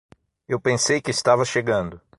[0.47, 2.01] Eu pensei que estava chegando.